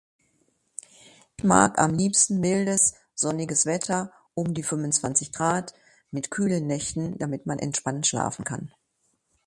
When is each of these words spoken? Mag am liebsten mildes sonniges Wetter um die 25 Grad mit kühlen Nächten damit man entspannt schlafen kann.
Mag 1.43 1.77
am 1.77 1.93
liebsten 1.93 2.39
mildes 2.39 2.95
sonniges 3.13 3.67
Wetter 3.67 4.11
um 4.33 4.55
die 4.55 4.63
25 4.63 5.31
Grad 5.31 5.75
mit 6.09 6.31
kühlen 6.31 6.65
Nächten 6.65 7.19
damit 7.19 7.45
man 7.45 7.59
entspannt 7.59 8.07
schlafen 8.07 8.43
kann. 8.43 8.73